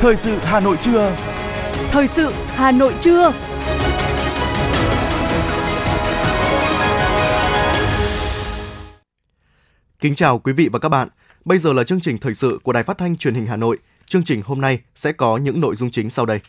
[0.00, 1.16] Thời sự Hà Nội trưa.
[1.90, 3.32] Thời sự Hà Nội trưa.
[10.00, 11.08] Kính chào quý vị và các bạn.
[11.44, 13.78] Bây giờ là chương trình thời sự của Đài Phát thanh Truyền hình Hà Nội.
[14.06, 16.40] Chương trình hôm nay sẽ có những nội dung chính sau đây.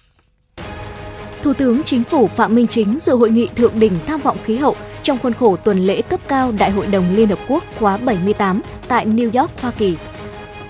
[1.44, 4.58] Thủ tướng Chính phủ Phạm Minh Chính dự hội nghị thượng đỉnh tham vọng khí
[4.58, 7.98] hậu trong khuôn khổ tuần lễ cấp cao Đại hội đồng Liên Hợp Quốc khóa
[7.98, 9.98] 78 tại New York, Hoa Kỳ.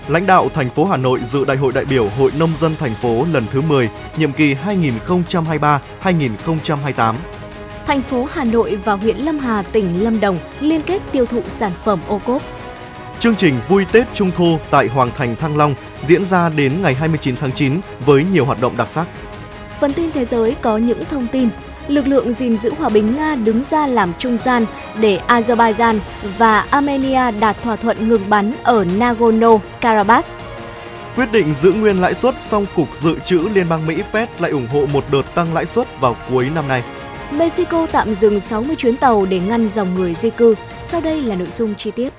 [0.08, 2.94] Lãnh đạo thành phố Hà Nội dự Đại hội đại biểu Hội nông dân thành
[2.94, 4.54] phố lần thứ 10, nhiệm kỳ
[6.02, 7.14] 2023-2028.
[7.86, 11.42] Thành phố Hà Nội và huyện Lâm Hà, tỉnh Lâm Đồng liên kết tiêu thụ
[11.48, 12.42] sản phẩm ô cốp.
[13.18, 16.94] Chương trình Vui Tết Trung Thu tại Hoàng Thành Thăng Long diễn ra đến ngày
[16.94, 19.08] 29 tháng 9 với nhiều hoạt động đặc sắc.
[19.80, 21.48] Phần tin thế giới có những thông tin
[21.90, 24.66] lực lượng gìn giữ hòa bình Nga đứng ra làm trung gian
[25.00, 25.98] để Azerbaijan
[26.38, 30.22] và Armenia đạt thỏa thuận ngừng bắn ở Nagorno-Karabakh.
[31.16, 34.50] Quyết định giữ nguyên lãi suất song Cục Dự trữ Liên bang Mỹ Fed lại
[34.50, 36.82] ủng hộ một đợt tăng lãi suất vào cuối năm nay.
[37.32, 40.54] Mexico tạm dừng 60 chuyến tàu để ngăn dòng người di cư.
[40.82, 42.12] Sau đây là nội dung chi tiết.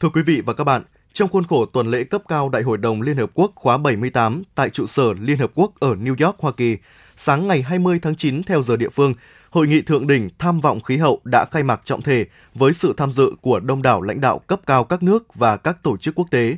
[0.00, 2.78] Thưa quý vị và các bạn, trong khuôn khổ tuần lễ cấp cao Đại hội
[2.78, 6.38] đồng Liên Hợp Quốc khóa 78 tại trụ sở Liên Hợp Quốc ở New York,
[6.38, 6.76] Hoa Kỳ,
[7.16, 9.14] sáng ngày 20 tháng 9 theo giờ địa phương,
[9.52, 12.94] Hội nghị thượng đỉnh tham vọng khí hậu đã khai mạc trọng thể với sự
[12.96, 16.14] tham dự của đông đảo lãnh đạo cấp cao các nước và các tổ chức
[16.14, 16.56] quốc tế.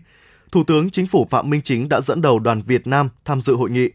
[0.52, 3.54] Thủ tướng Chính phủ Phạm Minh Chính đã dẫn đầu đoàn Việt Nam tham dự
[3.54, 3.88] hội nghị.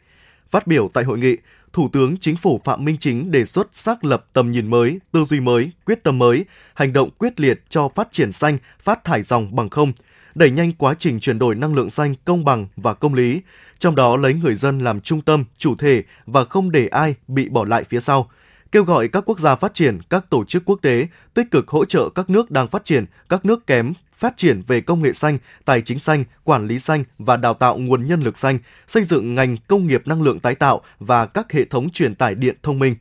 [0.50, 1.38] Phát biểu tại hội nghị,
[1.74, 5.24] Thủ tướng Chính phủ Phạm Minh Chính đề xuất xác lập tầm nhìn mới, tư
[5.26, 9.22] duy mới, quyết tâm mới, hành động quyết liệt cho phát triển xanh, phát thải
[9.22, 9.94] dòng bằng không,
[10.36, 13.42] đẩy nhanh quá trình chuyển đổi năng lượng xanh công bằng và công lý,
[13.80, 17.50] trong đó lấy người dân làm trung tâm, chủ thể và không để ai bị
[17.50, 18.30] bỏ lại phía sau
[18.72, 21.86] kêu gọi các quốc gia phát triển, các tổ chức quốc tế tích cực hỗ
[21.86, 25.38] trợ các nước đang phát triển, các nước kém phát triển về công nghệ xanh,
[25.66, 29.36] tài chính xanh, quản lý xanh và đào tạo nguồn nhân lực xanh, xây dựng
[29.36, 32.80] ngành công nghiệp năng lượng tái tạo và các hệ thống truyền tải điện thông
[32.80, 32.96] minh.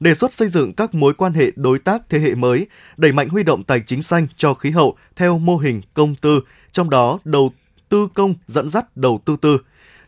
[0.00, 3.28] Đề xuất xây dựng các mối quan hệ đối tác thế hệ mới, đẩy mạnh
[3.28, 6.40] huy động tài chính xanh cho khí hậu theo mô hình công tư,
[6.72, 7.52] trong đó đầu
[7.88, 9.58] tư công dẫn dắt đầu tư tư.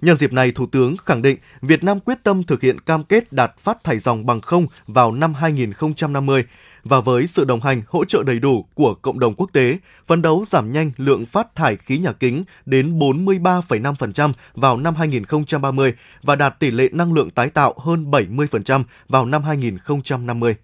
[0.00, 3.33] Nhân dịp này, Thủ tướng khẳng định Việt Nam quyết tâm thực hiện cam kết
[3.33, 6.44] đạt phát thải dòng bằng không vào năm 2050
[6.84, 10.22] và với sự đồng hành hỗ trợ đầy đủ của cộng đồng quốc tế, phấn
[10.22, 16.37] đấu giảm nhanh lượng phát thải khí nhà kính đến 43,5% vào năm 2030 và
[16.37, 20.55] đạt tỷ lệ năng lượng tái tạo hơn 70% vào năm 2050.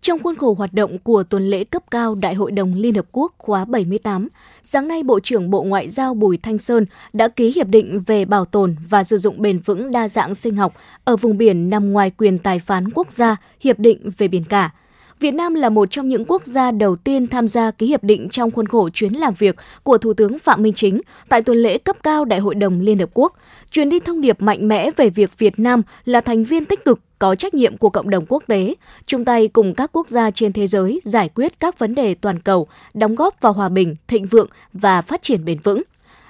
[0.00, 3.06] Trong khuôn khổ hoạt động của tuần lễ cấp cao Đại hội đồng Liên Hợp
[3.12, 4.28] Quốc khóa 78,
[4.62, 8.24] sáng nay Bộ trưởng Bộ Ngoại giao Bùi Thanh Sơn đã ký hiệp định về
[8.24, 10.74] bảo tồn và sử dụng bền vững đa dạng sinh học
[11.04, 14.70] ở vùng biển nằm ngoài quyền tài phán quốc gia, hiệp định về biển cả–
[15.20, 18.28] Việt Nam là một trong những quốc gia đầu tiên tham gia ký hiệp định
[18.28, 21.78] trong khuôn khổ chuyến làm việc của Thủ tướng Phạm Minh Chính tại tuần lễ
[21.78, 23.32] cấp cao Đại hội đồng Liên Hợp Quốc,
[23.70, 27.00] truyền đi thông điệp mạnh mẽ về việc Việt Nam là thành viên tích cực
[27.18, 28.74] có trách nhiệm của cộng đồng quốc tế,
[29.06, 32.40] chung tay cùng các quốc gia trên thế giới giải quyết các vấn đề toàn
[32.40, 35.82] cầu, đóng góp vào hòa bình, thịnh vượng và phát triển bền vững.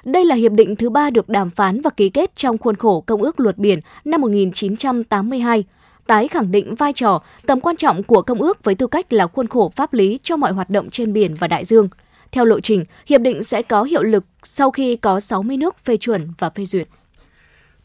[0.04, 3.00] Đây là hiệp định thứ ba được đàm phán và ký kết trong khuôn khổ
[3.06, 5.64] Công ước Luật Biển năm 1982
[6.06, 9.26] tái khẳng định vai trò, tầm quan trọng của công ước với tư cách là
[9.26, 11.88] khuôn khổ pháp lý cho mọi hoạt động trên biển và đại dương.
[12.32, 15.96] Theo lộ trình, hiệp định sẽ có hiệu lực sau khi có 60 nước phê
[15.96, 16.88] chuẩn và phê duyệt.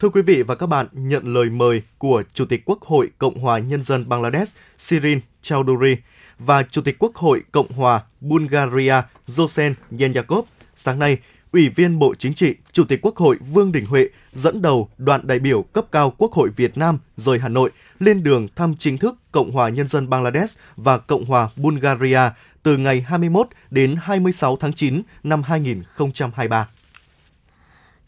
[0.02, 3.38] Thưa quý vị và các bạn, nhận lời mời của Chủ tịch Quốc hội Cộng
[3.38, 5.96] hòa Nhân dân Bangladesh Sirin Chowdhury
[6.38, 8.94] và Chủ tịch Quốc hội Cộng hòa Bulgaria
[9.26, 11.18] Josen Yenyakov, sáng nay,
[11.52, 15.26] Ủy viên Bộ Chính trị, Chủ tịch Quốc hội Vương Đình Huệ dẫn đầu đoàn
[15.26, 18.98] đại biểu cấp cao Quốc hội Việt Nam rời Hà Nội lên đường thăm chính
[18.98, 22.20] thức Cộng hòa Nhân dân Bangladesh và Cộng hòa Bulgaria
[22.62, 26.68] từ ngày 21 đến 26 tháng 9 năm 2023.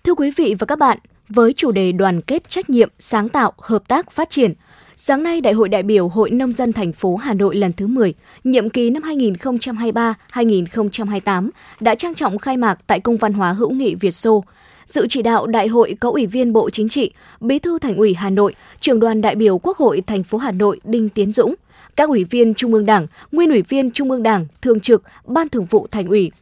[0.04, 0.98] Thưa quý vị và các bạn,
[1.28, 4.54] với chủ đề đoàn kết trách nhiệm, sáng tạo, hợp tác, phát triển,
[4.96, 7.86] Sáng nay, Đại hội đại biểu Hội Nông dân thành phố Hà Nội lần thứ
[7.86, 8.14] 10,
[8.44, 11.50] nhiệm kỳ năm 2023-2028
[11.80, 14.44] đã trang trọng khai mạc tại Cung văn hóa hữu nghị Việt Xô.
[14.84, 18.14] Dự chỉ đạo đại hội có Ủy viên Bộ Chính trị, Bí thư Thành ủy
[18.14, 21.54] Hà Nội, Trưởng đoàn đại biểu Quốc hội thành phố Hà Nội Đinh Tiến Dũng,
[21.96, 25.48] các ủy viên Trung ương Đảng, nguyên ủy viên Trung ương Đảng, thường trực, Ban
[25.48, 26.32] Thường vụ Thành ủy,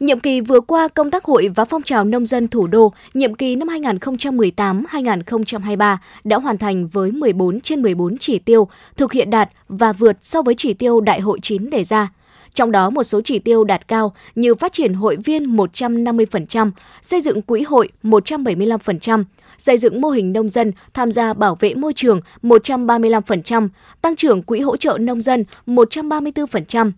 [0.00, 3.34] Nhiệm kỳ vừa qua, công tác hội và phong trào nông dân thủ đô nhiệm
[3.34, 9.50] kỳ năm 2018-2023 đã hoàn thành với 14 trên 14 chỉ tiêu, thực hiện đạt
[9.68, 12.08] và vượt so với chỉ tiêu Đại hội 9 đề ra.
[12.54, 16.70] Trong đó một số chỉ tiêu đạt cao như phát triển hội viên 150%,
[17.02, 19.24] xây dựng quỹ hội 175%,
[19.58, 23.68] xây dựng mô hình nông dân tham gia bảo vệ môi trường 135%,
[24.02, 26.92] tăng trưởng quỹ hỗ trợ nông dân 134%,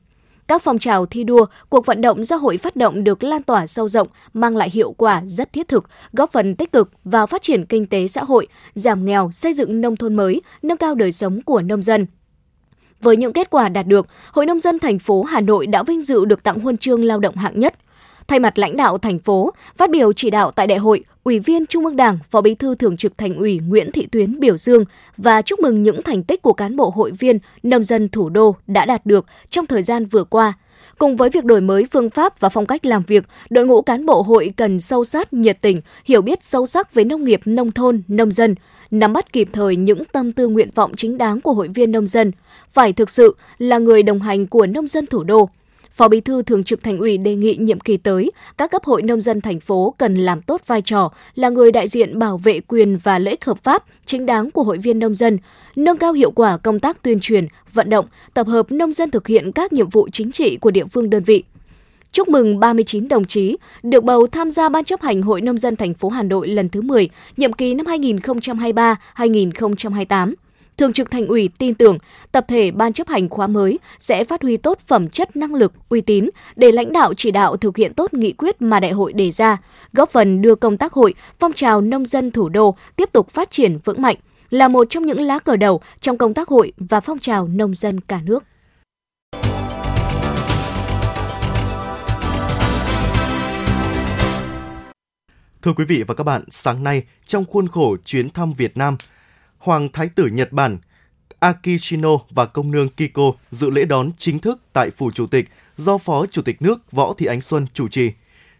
[0.50, 3.66] các phong trào thi đua, cuộc vận động do hội phát động được lan tỏa
[3.66, 7.42] sâu rộng, mang lại hiệu quả rất thiết thực, góp phần tích cực vào phát
[7.42, 11.12] triển kinh tế xã hội, giảm nghèo, xây dựng nông thôn mới, nâng cao đời
[11.12, 12.06] sống của nông dân.
[13.00, 16.02] Với những kết quả đạt được, Hội nông dân thành phố Hà Nội đã vinh
[16.02, 17.74] dự được tặng huân chương lao động hạng nhất.
[18.30, 21.66] Thay mặt lãnh đạo thành phố, phát biểu chỉ đạo tại đại hội, Ủy viên
[21.66, 24.84] Trung ương Đảng, Phó Bí thư Thường trực Thành ủy Nguyễn Thị Tuyến biểu dương
[25.16, 28.56] và chúc mừng những thành tích của cán bộ hội viên nông dân thủ đô
[28.66, 30.52] đã đạt được trong thời gian vừa qua.
[30.98, 34.06] Cùng với việc đổi mới phương pháp và phong cách làm việc, đội ngũ cán
[34.06, 37.72] bộ hội cần sâu sát, nhiệt tình, hiểu biết sâu sắc về nông nghiệp, nông
[37.72, 38.54] thôn, nông dân,
[38.90, 42.06] nắm bắt kịp thời những tâm tư nguyện vọng chính đáng của hội viên nông
[42.06, 42.32] dân,
[42.68, 45.48] phải thực sự là người đồng hành của nông dân thủ đô.
[46.00, 49.02] Phó Bí thư Thường trực Thành ủy đề nghị nhiệm kỳ tới, các cấp hội
[49.02, 52.60] nông dân thành phố cần làm tốt vai trò là người đại diện bảo vệ
[52.60, 55.38] quyền và lợi ích hợp pháp chính đáng của hội viên nông dân,
[55.76, 59.26] nâng cao hiệu quả công tác tuyên truyền, vận động, tập hợp nông dân thực
[59.26, 61.44] hiện các nhiệm vụ chính trị của địa phương đơn vị.
[62.12, 65.76] Chúc mừng 39 đồng chí được bầu tham gia Ban chấp hành Hội Nông dân
[65.76, 70.34] thành phố Hà Nội lần thứ 10, nhiệm kỳ năm 2023-2028.
[70.80, 71.98] Thường trực Thành ủy tin tưởng
[72.32, 75.72] tập thể ban chấp hành khóa mới sẽ phát huy tốt phẩm chất năng lực,
[75.88, 79.12] uy tín để lãnh đạo chỉ đạo thực hiện tốt nghị quyết mà đại hội
[79.12, 79.56] đề ra,
[79.92, 83.50] góp phần đưa công tác hội, phong trào nông dân thủ đô tiếp tục phát
[83.50, 84.16] triển vững mạnh,
[84.50, 87.74] là một trong những lá cờ đầu trong công tác hội và phong trào nông
[87.74, 88.44] dân cả nước.
[95.62, 98.96] Thưa quý vị và các bạn, sáng nay trong khuôn khổ chuyến thăm Việt Nam,
[99.60, 100.78] Hoàng Thái tử Nhật Bản
[101.40, 105.98] Akishino và công nương Kiko dự lễ đón chính thức tại Phủ Chủ tịch do
[105.98, 108.12] Phó Chủ tịch nước Võ Thị Ánh Xuân chủ trì.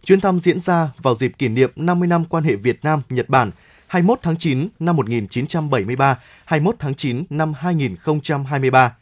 [0.05, 3.51] Chuyến thăm diễn ra vào dịp kỷ niệm 50 năm quan hệ Việt Nam-Nhật Bản
[3.87, 8.97] 21 tháng 9 năm 1973, 21 tháng 9 năm 2023.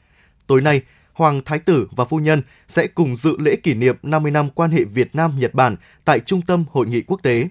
[0.46, 4.30] Tối nay, Hoàng Thái tử và phu nhân sẽ cùng dự lễ kỷ niệm 50
[4.30, 7.48] năm quan hệ Việt Nam-Nhật Bản tại Trung tâm Hội nghị Quốc tế.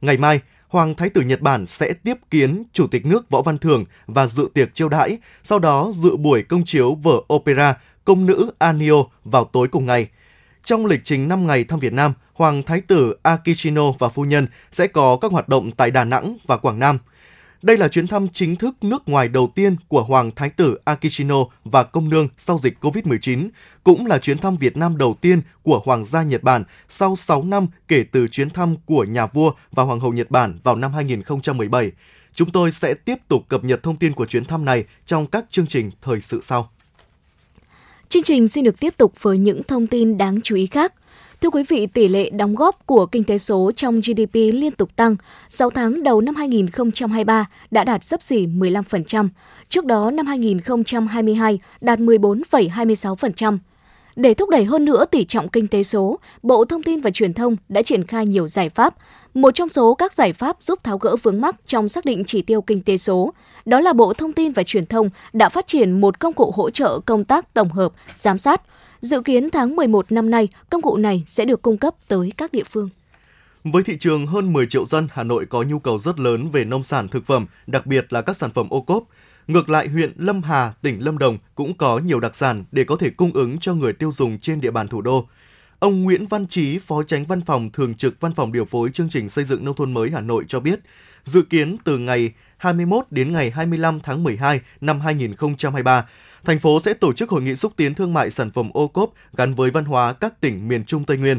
[0.00, 0.40] Ngày mai,
[0.74, 4.26] Hoàng Thái tử Nhật Bản sẽ tiếp kiến Chủ tịch nước Võ Văn Thưởng và
[4.26, 7.74] dự tiệc chiêu đãi, sau đó dự buổi công chiếu vở opera
[8.04, 10.08] Công nữ Anio vào tối cùng ngày.
[10.64, 14.46] Trong lịch trình 5 ngày thăm Việt Nam, Hoàng Thái tử Akishino và phu nhân
[14.70, 16.98] sẽ có các hoạt động tại Đà Nẵng và Quảng Nam–
[17.64, 21.36] đây là chuyến thăm chính thức nước ngoài đầu tiên của Hoàng Thái tử Akishino
[21.64, 23.48] và công nương sau dịch COVID-19,
[23.84, 27.42] cũng là chuyến thăm Việt Nam đầu tiên của Hoàng gia Nhật Bản sau 6
[27.42, 30.92] năm kể từ chuyến thăm của nhà vua và Hoàng hậu Nhật Bản vào năm
[30.92, 31.92] 2017.
[32.34, 35.44] Chúng tôi sẽ tiếp tục cập nhật thông tin của chuyến thăm này trong các
[35.50, 36.70] chương trình thời sự sau.
[38.08, 40.94] Chương trình xin được tiếp tục với những thông tin đáng chú ý khác.
[41.44, 44.96] Thưa quý vị, tỷ lệ đóng góp của kinh tế số trong GDP liên tục
[44.96, 45.16] tăng.
[45.48, 49.28] 6 tháng đầu năm 2023 đã đạt sấp xỉ 15%,
[49.68, 53.58] trước đó năm 2022 đạt 14,26%.
[54.16, 57.34] Để thúc đẩy hơn nữa tỷ trọng kinh tế số, Bộ Thông tin và Truyền
[57.34, 58.94] thông đã triển khai nhiều giải pháp.
[59.34, 62.42] Một trong số các giải pháp giúp tháo gỡ vướng mắc trong xác định chỉ
[62.42, 63.32] tiêu kinh tế số,
[63.64, 66.70] đó là Bộ Thông tin và Truyền thông đã phát triển một công cụ hỗ
[66.70, 68.62] trợ công tác tổng hợp, giám sát,
[69.04, 72.52] Dự kiến tháng 11 năm nay, công cụ này sẽ được cung cấp tới các
[72.52, 72.88] địa phương.
[73.64, 76.64] Với thị trường hơn 10 triệu dân, Hà Nội có nhu cầu rất lớn về
[76.64, 79.04] nông sản thực phẩm, đặc biệt là các sản phẩm ô cốp.
[79.46, 82.96] Ngược lại, huyện Lâm Hà, tỉnh Lâm Đồng cũng có nhiều đặc sản để có
[82.96, 85.26] thể cung ứng cho người tiêu dùng trên địa bàn thủ đô.
[85.78, 89.08] Ông Nguyễn Văn Trí, Phó Tránh Văn phòng Thường trực Văn phòng Điều phối chương
[89.08, 90.80] trình xây dựng nông thôn mới Hà Nội cho biết,
[91.24, 92.32] dự kiến từ ngày
[92.64, 96.06] 21 đến ngày 25 tháng 12 năm 2023,
[96.44, 99.12] thành phố sẽ tổ chức hội nghị xúc tiến thương mại sản phẩm ô cốp
[99.36, 101.38] gắn với văn hóa các tỉnh miền Trung Tây Nguyên.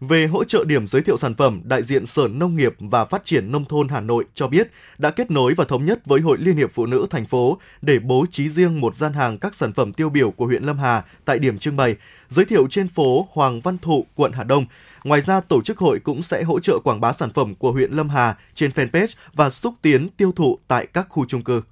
[0.00, 3.24] Về hỗ trợ điểm giới thiệu sản phẩm, đại diện Sở Nông nghiệp và Phát
[3.24, 6.38] triển Nông thôn Hà Nội cho biết đã kết nối và thống nhất với Hội
[6.40, 9.72] Liên hiệp Phụ nữ thành phố để bố trí riêng một gian hàng các sản
[9.72, 11.96] phẩm tiêu biểu của huyện Lâm Hà tại điểm trưng bày,
[12.28, 14.66] giới thiệu trên phố Hoàng Văn Thụ, quận Hà Đông.
[15.04, 17.92] Ngoài ra, tổ chức hội cũng sẽ hỗ trợ quảng bá sản phẩm của huyện
[17.92, 21.62] Lâm Hà trên fanpage và xúc tiến tiêu thụ tại các khu chung cư.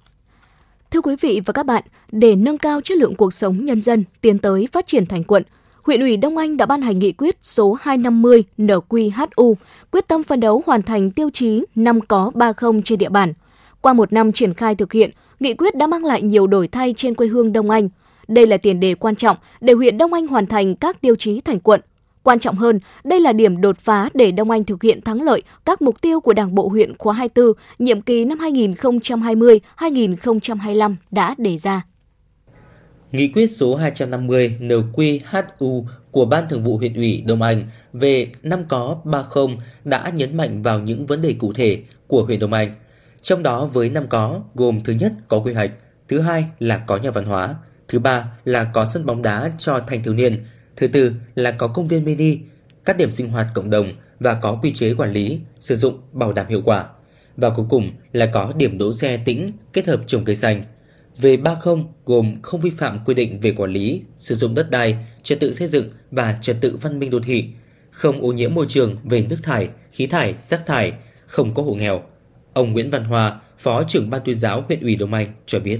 [0.91, 4.03] Thưa quý vị và các bạn, để nâng cao chất lượng cuộc sống nhân dân,
[4.21, 5.43] tiến tới phát triển thành quận,
[5.85, 9.55] huyện ủy Đông Anh đã ban hành nghị quyết số 250 NQHU,
[9.91, 13.33] quyết tâm phấn đấu hoàn thành tiêu chí 5 có 30 trên địa bàn.
[13.81, 16.93] Qua một năm triển khai thực hiện, nghị quyết đã mang lại nhiều đổi thay
[16.97, 17.89] trên quê hương Đông Anh.
[18.27, 21.41] Đây là tiền đề quan trọng để huyện Đông Anh hoàn thành các tiêu chí
[21.41, 21.81] thành quận,
[22.23, 25.43] Quan trọng hơn, đây là điểm đột phá để Đông Anh thực hiện thắng lợi
[25.65, 31.57] các mục tiêu của Đảng bộ huyện khóa 24, nhiệm kỳ năm 2020-2025 đã đề
[31.57, 31.81] ra.
[33.15, 38.65] Nghị quyết số 250 NQHU của Ban Thường vụ huyện ủy Đông Anh về năm
[38.67, 42.75] có 30 đã nhấn mạnh vào những vấn đề cụ thể của huyện Đông Anh.
[43.21, 45.71] Trong đó với năm có gồm thứ nhất có quy hoạch,
[46.07, 47.55] thứ hai là có nhà văn hóa,
[47.87, 50.45] thứ ba là có sân bóng đá cho thanh thiếu niên,
[50.75, 52.37] Thứ tư là có công viên mini,
[52.85, 56.33] các điểm sinh hoạt cộng đồng và có quy chế quản lý, sử dụng bảo
[56.33, 56.85] đảm hiệu quả.
[57.37, 60.63] Và cuối cùng là có điểm đỗ xe tĩnh kết hợp trồng cây xanh.
[61.17, 64.71] Về ba không gồm không vi phạm quy định về quản lý, sử dụng đất
[64.71, 67.49] đai, trật tự xây dựng và trật tự văn minh đô thị,
[67.91, 70.93] không ô nhiễm môi trường về nước thải, khí thải, rác thải,
[71.25, 72.01] không có hộ nghèo.
[72.53, 75.79] Ông Nguyễn Văn Hòa, Phó trưởng ban tuyên giáo huyện ủy Đông Anh cho biết.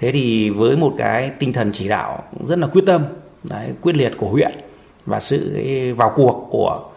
[0.00, 3.04] Thế thì với một cái tinh thần chỉ đạo rất là quyết tâm,
[3.50, 4.52] đấy, quyết liệt của huyện
[5.06, 5.56] và sự
[5.96, 6.90] vào cuộc của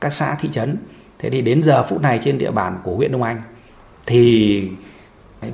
[0.00, 0.76] các xã thị trấn.
[1.18, 3.42] Thế thì đến giờ phút này trên địa bàn của huyện Đông Anh
[4.06, 4.62] thì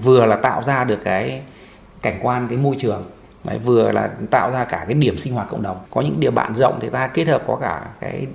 [0.03, 1.43] vừa là tạo ra được cái
[2.03, 3.05] cảnh quan cái môi trường
[3.45, 5.77] Đấy, vừa là tạo ra cả cái điểm sinh hoạt cộng đồng.
[5.91, 8.27] Có những địa bàn rộng thì ta kết hợp có cả cái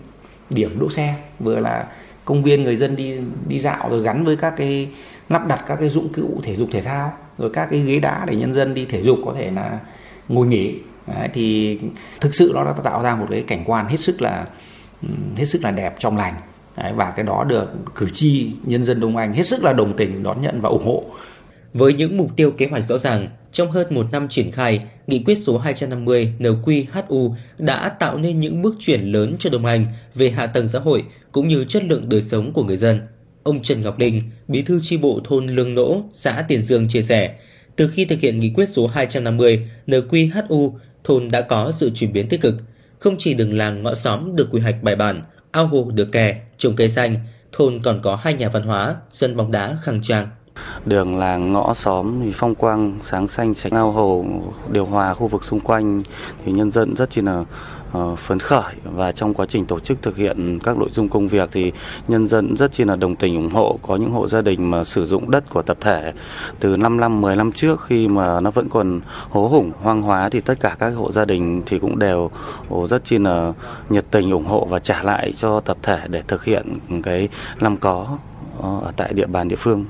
[0.49, 1.85] điểm đỗ xe vừa là
[2.25, 4.89] công viên người dân đi đi dạo rồi gắn với các cái
[5.29, 8.25] lắp đặt các cái dụng cụ thể dục thể thao rồi các cái ghế đá
[8.27, 9.79] để nhân dân đi thể dục có thể là
[10.27, 10.75] ngồi nghỉ.
[11.07, 11.79] Đấy, thì
[12.21, 14.45] thực sự nó đã tạo ra một cái cảnh quan hết sức là
[15.35, 16.33] hết sức là đẹp trong lành.
[16.77, 19.95] Đấy, và cái đó được cử tri nhân dân Đông Anh hết sức là đồng
[19.97, 21.03] tình đón nhận và ủng hộ
[21.77, 25.23] với những mục tiêu kế hoạch rõ ràng, trong hơn một năm triển khai, nghị
[25.25, 30.29] quyết số 250 NQHU đã tạo nên những bước chuyển lớn cho đồng hành về
[30.29, 33.01] hạ tầng xã hội cũng như chất lượng đời sống của người dân.
[33.43, 37.01] Ông Trần Ngọc Linh, bí thư tri bộ thôn Lương Nỗ, xã Tiền Dương chia
[37.01, 37.35] sẻ,
[37.75, 40.71] từ khi thực hiện nghị quyết số 250 NQHU,
[41.03, 42.55] thôn đã có sự chuyển biến tích cực.
[42.99, 46.41] Không chỉ đường làng ngõ xóm được quy hoạch bài bản, ao hồ được kè,
[46.57, 47.15] trồng cây xanh,
[47.51, 50.27] thôn còn có hai nhà văn hóa, sân bóng đá khang trang
[50.85, 54.25] đường làng ngõ xóm thì phong quang, sáng xanh, sạch, ao hồ,
[54.71, 56.03] điều hòa khu vực xung quanh.
[56.45, 57.43] Thì nhân dân rất chi là
[57.91, 58.73] ờ, phấn khởi.
[58.83, 61.71] Và trong quá trình tổ chức thực hiện các nội dung công việc thì
[62.07, 63.79] nhân dân rất chi là đồng tình, ủng hộ.
[63.81, 66.13] Có những hộ gia đình mà sử dụng đất của tập thể
[66.59, 70.29] từ 5 năm 10 năm trước khi mà nó vẫn còn hố hủng, hoang hóa
[70.29, 72.31] thì tất cả các hộ gia đình thì cũng đều
[72.69, 73.53] ờ, rất chi là
[73.89, 77.77] nhiệt tình, ủng hộ và trả lại cho tập thể để thực hiện cái năm
[77.77, 78.17] có
[78.61, 79.85] ờ, ở tại địa bàn địa phương.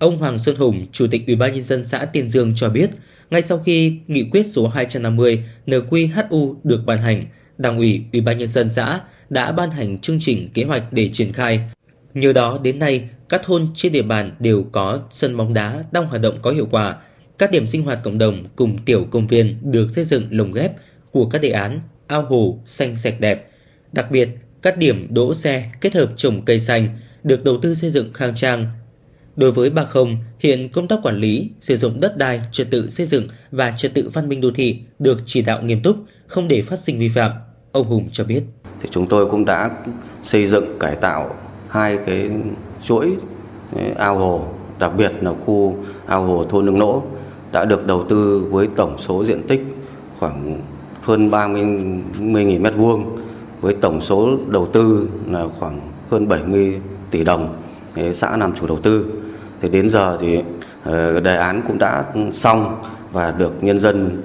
[0.00, 2.90] Ông Hoàng Xuân Hùng, Chủ tịch Ủy ban nhân dân xã Tiên Dương cho biết,
[3.30, 7.22] ngay sau khi nghị quyết số 250 NQHU được ban hành,
[7.58, 11.10] Đảng ủy Ủy ban nhân dân xã đã ban hành chương trình kế hoạch để
[11.12, 11.60] triển khai.
[12.14, 16.06] Nhờ đó đến nay, các thôn trên địa bàn đều có sân bóng đá đang
[16.06, 16.96] hoạt động có hiệu quả.
[17.38, 20.72] Các điểm sinh hoạt cộng đồng cùng tiểu công viên được xây dựng lồng ghép
[21.10, 23.50] của các đề án ao hồ xanh sạch đẹp.
[23.92, 24.28] Đặc biệt,
[24.62, 26.88] các điểm đỗ xe kết hợp trồng cây xanh
[27.22, 28.66] được đầu tư xây dựng khang trang,
[29.36, 32.90] Đối với Bà Không, hiện công tác quản lý, sử dụng đất đai, trật tự
[32.90, 35.96] xây dựng và trật tự văn minh đô thị được chỉ đạo nghiêm túc,
[36.26, 37.32] không để phát sinh vi phạm.
[37.72, 38.42] Ông Hùng cho biết.
[38.80, 39.70] Thì chúng tôi cũng đã
[40.22, 41.34] xây dựng cải tạo
[41.68, 42.30] hai cái
[42.84, 43.10] chuỗi
[43.96, 44.44] ao hồ,
[44.78, 47.02] đặc biệt là khu ao hồ thôn Nương Nỗ
[47.52, 49.60] đã được đầu tư với tổng số diện tích
[50.18, 50.60] khoảng
[51.02, 53.16] hơn 30.000 mét vuông
[53.60, 57.62] với tổng số đầu tư là khoảng hơn 70 tỷ đồng.
[58.14, 59.06] Xã làm chủ đầu tư
[59.60, 60.40] thì đến giờ thì
[60.84, 62.82] ờ, đề án cũng đã xong
[63.12, 64.22] và được nhân dân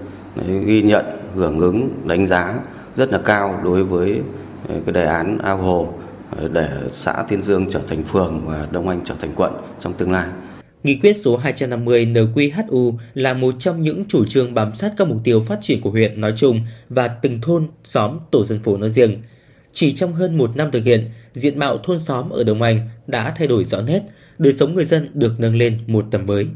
[0.65, 1.05] ghi nhận
[1.35, 2.59] hưởng ứng đánh giá
[2.95, 4.21] rất là cao đối với
[4.69, 5.93] ờ, cái đề án ao hồ
[6.37, 9.93] ờ, để xã Tiên Dương trở thành phường và Đông Anh trở thành quận trong
[9.93, 10.27] tương lai.
[10.83, 15.17] Nghị quyết số 250 NQHU là một trong những chủ trương bám sát các mục
[15.23, 18.89] tiêu phát triển của huyện nói chung và từng thôn, xóm, tổ dân phố nói
[18.89, 19.17] riêng.
[19.75, 23.33] Chỉ trong hơn một năm thực hiện, diện mạo thôn xóm ở Đồng Anh đã
[23.37, 24.01] thay đổi rõ nét,
[24.37, 26.47] đời sống người dân được nâng lên một tầm mới.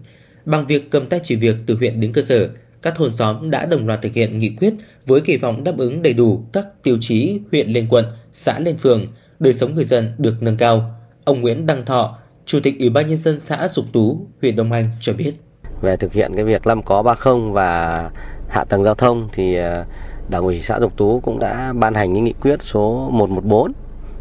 [0.45, 2.49] Bằng việc cầm tay chỉ việc từ huyện đến cơ sở,
[2.81, 4.73] các thôn xóm đã đồng loạt thực hiện nghị quyết
[5.05, 8.77] với kỳ vọng đáp ứng đầy đủ các tiêu chí huyện lên quận, xã lên
[8.77, 9.07] phường,
[9.39, 10.95] đời sống người dân được nâng cao.
[11.25, 14.71] Ông Nguyễn Đăng Thọ, Chủ tịch Ủy ban nhân dân xã Dục Tú, huyện Đông
[14.71, 15.33] Anh cho biết.
[15.81, 18.09] Về thực hiện cái việc 5 có 30 và
[18.49, 19.85] hạ tầng giao thông thì ờ,
[20.29, 23.71] Đảng ủy xã Dục Tú cũng đã ban hành những nghị quyết số 114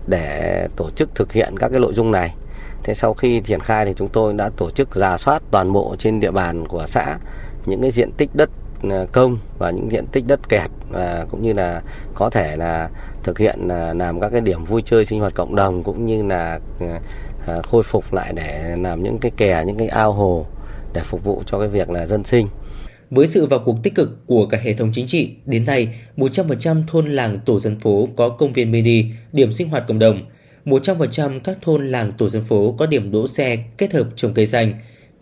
[0.07, 2.35] để tổ chức thực hiện các cái nội dung này.
[2.83, 5.97] Thế sau khi triển khai thì chúng tôi đã tổ chức giả soát toàn bộ
[5.99, 7.19] trên địa bàn của xã
[7.67, 8.50] những cái diện tích đất
[8.91, 11.83] ờ, công và những diện tích đất kẹt và cũng như là
[12.15, 12.88] có thể là
[13.23, 16.23] thực hiện là làm các cái điểm vui chơi sinh hoạt cộng đồng cũng như
[16.23, 16.61] là
[17.47, 20.47] à, khôi phục lại để làm những cái kè những cái ao hồ
[20.93, 22.49] để phục vụ cho cái việc là dân sinh.
[23.11, 26.83] Với sự vào cuộc tích cực của cả hệ thống chính trị, đến nay 100%
[26.87, 30.23] thôn làng tổ dân phố có công viên mini, điểm sinh hoạt cộng đồng–
[30.69, 34.47] 100% các thôn làng tổ dân phố có điểm đỗ xe kết hợp trồng cây
[34.47, 34.73] xanh.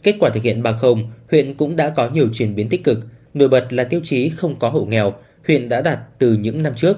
[0.02, 2.98] Kết quả thực hiện bằng không, huyện cũng đã có nhiều chuyển biến tích cực.
[3.34, 5.14] Nổi bật là tiêu chí không có hộ nghèo,
[5.46, 6.96] huyện đã đạt từ những năm trước.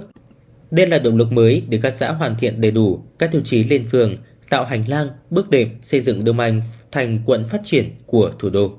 [0.71, 3.65] Đây là động lực mới để các xã hoàn thiện đầy đủ các tiêu chí
[3.65, 4.17] lên phường,
[4.51, 8.51] tạo hành lang, bước đệm xây dựng Đông Anh thành quận phát triển của thủ
[8.51, 8.79] đô.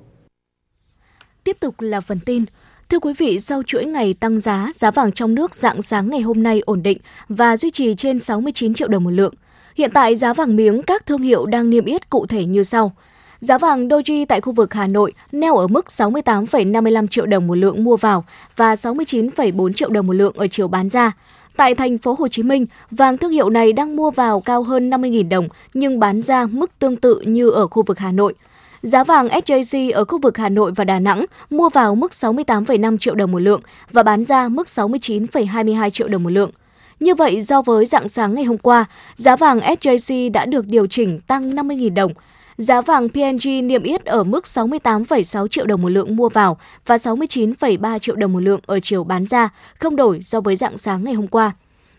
[1.49, 2.45] Tiếp tục là phần tin.
[2.89, 6.21] Thưa quý vị, sau chuỗi ngày tăng giá, giá vàng trong nước dạng sáng ngày
[6.21, 6.97] hôm nay ổn định
[7.29, 9.33] và duy trì trên 69 triệu đồng một lượng.
[9.75, 12.91] Hiện tại giá vàng miếng các thương hiệu đang niêm yết cụ thể như sau.
[13.39, 17.55] Giá vàng Doji tại khu vực Hà Nội neo ở mức 68,55 triệu đồng một
[17.55, 18.25] lượng mua vào
[18.55, 21.11] và 69,4 triệu đồng một lượng ở chiều bán ra.
[21.57, 24.89] Tại thành phố Hồ Chí Minh, vàng thương hiệu này đang mua vào cao hơn
[24.89, 28.33] 50.000 đồng nhưng bán ra mức tương tự như ở khu vực Hà Nội.
[28.81, 32.97] Giá vàng SJC ở khu vực Hà Nội và Đà Nẵng mua vào mức 68,5
[32.97, 36.51] triệu đồng một lượng và bán ra mức 69,22 triệu đồng một lượng.
[36.99, 40.87] Như vậy, do với dạng sáng ngày hôm qua, giá vàng SJC đã được điều
[40.87, 42.13] chỉnh tăng 50.000 đồng.
[42.57, 46.95] Giá vàng PNG niêm yết ở mức 68,6 triệu đồng một lượng mua vào và
[46.95, 51.03] 69,3 triệu đồng một lượng ở chiều bán ra, không đổi so với dạng sáng
[51.03, 51.51] ngày hôm qua.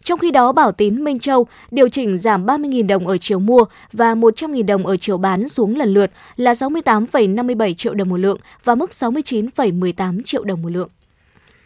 [0.05, 3.65] Trong khi đó, Bảo Tín Minh Châu điều chỉnh giảm 30.000 đồng ở chiều mua
[3.93, 8.39] và 100.000 đồng ở chiều bán xuống lần lượt là 68,57 triệu đồng một lượng
[8.65, 10.89] và mức 69,18 triệu đồng một lượng.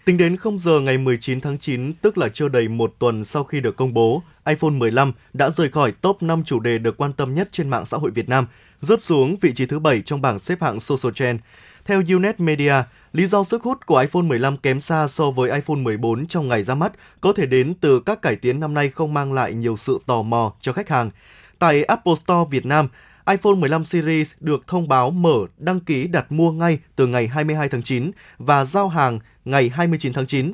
[0.05, 3.45] Tính đến 0 giờ ngày 19 tháng 9, tức là chưa đầy một tuần sau
[3.45, 7.13] khi được công bố, iPhone 15 đã rời khỏi top 5 chủ đề được quan
[7.13, 8.47] tâm nhất trên mạng xã hội Việt Nam,
[8.81, 11.41] rớt xuống vị trí thứ 7 trong bảng xếp hạng Social Trend.
[11.85, 12.75] Theo Unet Media,
[13.15, 16.63] lý do sức hút của iPhone 15 kém xa so với iPhone 14 trong ngày
[16.63, 19.77] ra mắt có thể đến từ các cải tiến năm nay không mang lại nhiều
[19.77, 21.11] sự tò mò cho khách hàng.
[21.59, 22.89] Tại Apple Store Việt Nam,
[23.27, 27.69] iPhone 15 series được thông báo mở đăng ký đặt mua ngay từ ngày 22
[27.69, 30.53] tháng 9 và giao hàng ngày 29 tháng 9.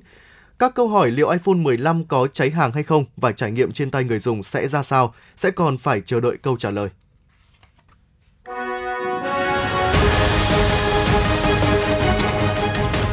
[0.58, 3.90] Các câu hỏi liệu iPhone 15 có cháy hàng hay không và trải nghiệm trên
[3.90, 6.88] tay người dùng sẽ ra sao sẽ còn phải chờ đợi câu trả lời.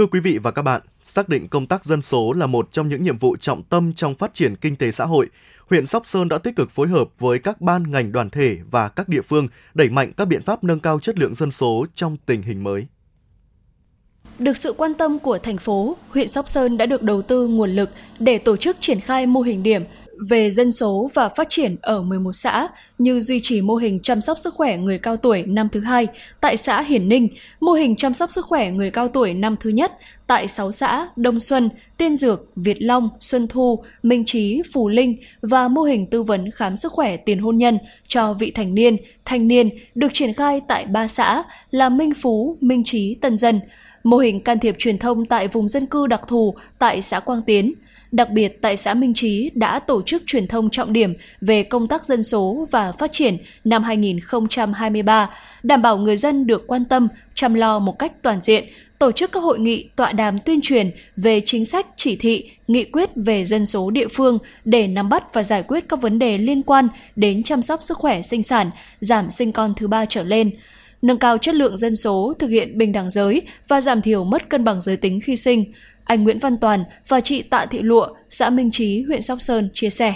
[0.00, 2.88] Thưa quý vị và các bạn, xác định công tác dân số là một trong
[2.88, 5.28] những nhiệm vụ trọng tâm trong phát triển kinh tế xã hội,
[5.70, 8.88] huyện Sóc Sơn đã tích cực phối hợp với các ban ngành đoàn thể và
[8.88, 12.16] các địa phương đẩy mạnh các biện pháp nâng cao chất lượng dân số trong
[12.26, 12.86] tình hình mới.
[14.38, 17.70] Được sự quan tâm của thành phố, huyện Sóc Sơn đã được đầu tư nguồn
[17.70, 19.84] lực để tổ chức triển khai mô hình điểm
[20.28, 24.20] về dân số và phát triển ở 11 xã như duy trì mô hình chăm
[24.20, 26.06] sóc sức khỏe người cao tuổi năm thứ hai
[26.40, 27.28] tại xã Hiển Ninh,
[27.60, 29.92] mô hình chăm sóc sức khỏe người cao tuổi năm thứ nhất
[30.26, 35.16] tại 6 xã Đông Xuân, Tiên Dược, Việt Long, Xuân Thu, Minh Trí, Phù Linh
[35.40, 37.78] và mô hình tư vấn khám sức khỏe tiền hôn nhân
[38.08, 42.56] cho vị thành niên, thanh niên được triển khai tại ba xã là Minh Phú,
[42.60, 43.60] Minh Trí, Tân Dân,
[44.04, 47.42] mô hình can thiệp truyền thông tại vùng dân cư đặc thù tại xã Quang
[47.42, 47.74] Tiến–
[48.12, 51.88] Đặc biệt tại xã Minh Trí đã tổ chức truyền thông trọng điểm về công
[51.88, 55.30] tác dân số và phát triển năm 2023,
[55.62, 58.64] đảm bảo người dân được quan tâm, chăm lo một cách toàn diện,
[58.98, 62.84] tổ chức các hội nghị tọa đàm tuyên truyền về chính sách, chỉ thị, nghị
[62.84, 66.38] quyết về dân số địa phương để nắm bắt và giải quyết các vấn đề
[66.38, 68.70] liên quan đến chăm sóc sức khỏe sinh sản,
[69.00, 70.50] giảm sinh con thứ ba trở lên,
[71.02, 74.48] nâng cao chất lượng dân số, thực hiện bình đẳng giới và giảm thiểu mất
[74.48, 75.64] cân bằng giới tính khi sinh,
[76.04, 79.68] anh Nguyễn Văn Toàn và chị Tạ Thị Lụa, xã Minh Trí, huyện Sóc Sơn
[79.74, 80.14] chia sẻ.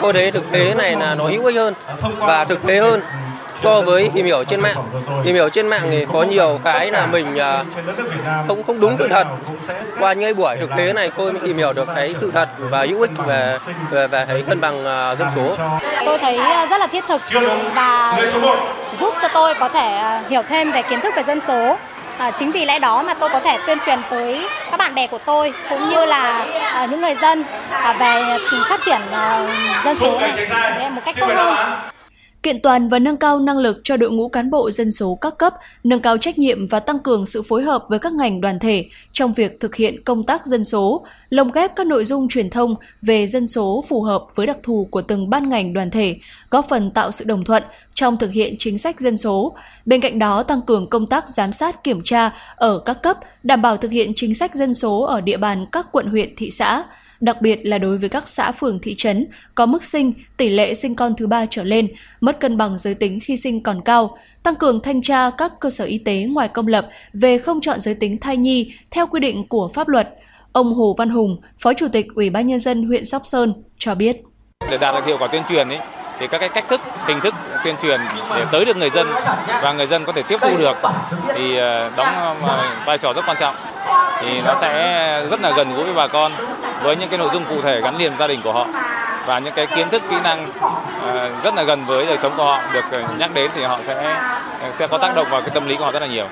[0.00, 1.74] Tôi thấy thực tế này là nó hữu ích hơn
[2.18, 3.00] và thực tế hơn
[3.62, 4.76] so với tìm hiểu trên mạng.
[5.24, 7.64] Tìm hiểu trên mạng thì có nhiều cái là mình à,
[8.48, 9.26] không không đúng sự thật.
[9.98, 12.86] Qua những buổi thực tế này tôi mới tìm hiểu được cái sự thật và
[12.86, 13.58] hữu ích về
[13.90, 15.56] về, về cái cân bằng à, dân số.
[16.06, 17.20] Tôi thấy à, rất là thiết thực
[17.74, 18.18] và
[19.00, 21.76] giúp cho tôi có thể hiểu thêm về kiến thức về dân số
[22.22, 25.06] À, chính vì lẽ đó mà tôi có thể tuyên truyền tới các bạn bè
[25.06, 29.46] của tôi cũng như là à, những người dân à, về phát triển à,
[29.84, 30.90] dân số này.
[30.90, 31.91] Một cách tốt hơn
[32.42, 35.38] kiện toàn và nâng cao năng lực cho đội ngũ cán bộ dân số các
[35.38, 38.58] cấp, nâng cao trách nhiệm và tăng cường sự phối hợp với các ngành đoàn
[38.58, 42.50] thể trong việc thực hiện công tác dân số, lồng ghép các nội dung truyền
[42.50, 46.16] thông về dân số phù hợp với đặc thù của từng ban ngành đoàn thể,
[46.50, 47.62] góp phần tạo sự đồng thuận
[47.94, 49.56] trong thực hiện chính sách dân số.
[49.86, 53.62] Bên cạnh đó, tăng cường công tác giám sát kiểm tra ở các cấp, đảm
[53.62, 56.84] bảo thực hiện chính sách dân số ở địa bàn các quận huyện thị xã,
[57.22, 60.74] đặc biệt là đối với các xã phường thị trấn có mức sinh, tỷ lệ
[60.74, 61.88] sinh con thứ ba trở lên,
[62.20, 65.70] mất cân bằng giới tính khi sinh còn cao, tăng cường thanh tra các cơ
[65.70, 69.20] sở y tế ngoài công lập về không chọn giới tính thai nhi theo quy
[69.20, 70.08] định của pháp luật.
[70.52, 73.94] Ông Hồ Văn Hùng, Phó Chủ tịch Ủy ban Nhân dân huyện Sóc Sơn cho
[73.94, 74.16] biết.
[74.70, 75.78] Để đạt được hiệu quả tuyên truyền ấy,
[76.18, 78.00] thì các cái cách thức, hình thức tuyên truyền
[78.36, 79.06] để tới được người dân
[79.62, 80.76] và người dân có thể tiếp thu được
[81.34, 83.54] thì ờ, đóng ờ, vai trò rất quan trọng
[84.22, 86.32] thì nó sẽ rất là gần gũi với bà con
[86.82, 88.68] với những cái nội dung cụ thể gắn liền gia đình của họ
[89.26, 90.50] và những cái kiến thức kỹ năng
[91.00, 93.80] ờ, rất là gần với đời sống của họ được ờ, nhắc đến thì họ
[93.86, 93.94] sẽ
[94.60, 96.26] ờ, sẽ có tác động vào cái tâm lý của họ rất là nhiều.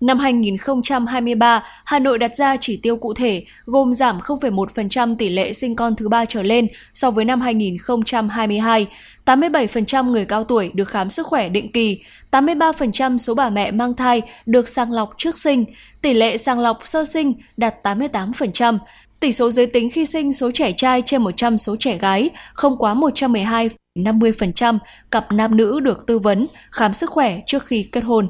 [0.00, 5.52] Năm 2023, Hà Nội đặt ra chỉ tiêu cụ thể gồm giảm 0,1% tỷ lệ
[5.52, 8.86] sinh con thứ ba trở lên so với năm 2022,
[9.24, 13.94] 87% người cao tuổi được khám sức khỏe định kỳ, 83% số bà mẹ mang
[13.94, 15.64] thai được sàng lọc trước sinh,
[16.02, 18.78] tỷ lệ sàng lọc sơ sinh đạt 88%,
[19.24, 22.76] tỷ số giới tính khi sinh số trẻ trai trên 100 số trẻ gái không
[22.78, 24.78] quá 112,50%,
[25.10, 28.28] cặp nam nữ được tư vấn, khám sức khỏe trước khi kết hôn.